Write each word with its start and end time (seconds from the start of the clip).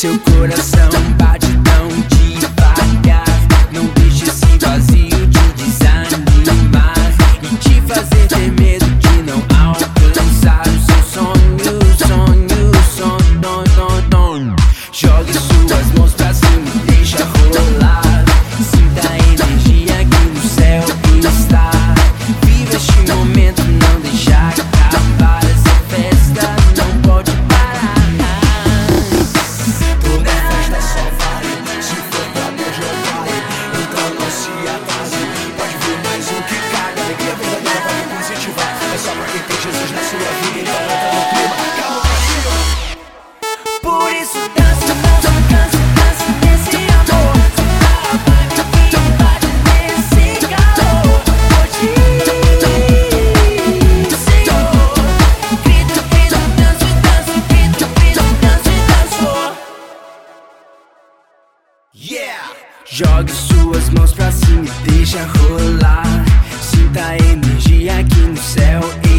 seu 0.00 0.18
coração 0.20 1.09
Duas 63.80 63.90
mãos 63.94 64.12
pra 64.12 64.30
cima, 64.30 64.66
deixa 64.84 65.24
rolar. 65.24 66.04
Sinta 66.60 67.02
a 67.02 67.16
energia 67.16 67.98
aqui 67.98 68.20
no 68.20 68.36
céu. 68.36 69.09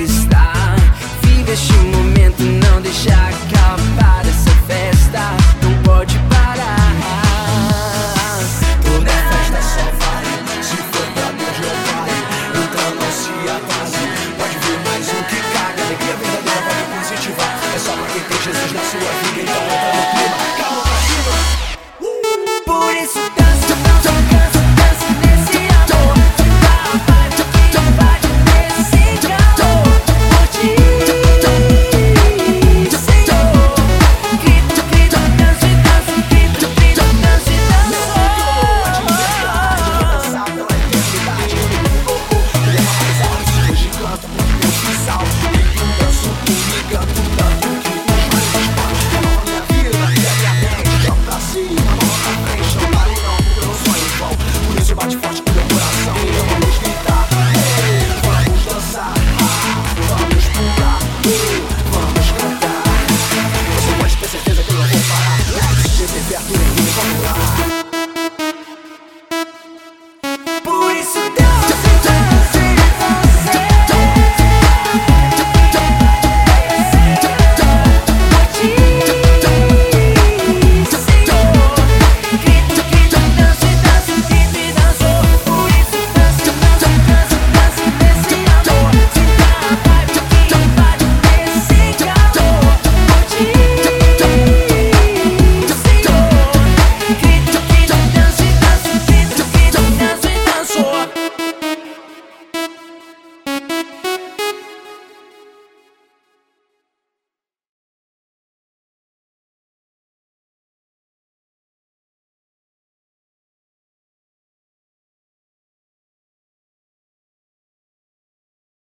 Wow. 67.19 67.40